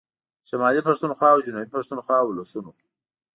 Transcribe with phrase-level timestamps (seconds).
[0.49, 2.71] شمالي پښتونخوا او جنوبي پښتونخوا ولسونو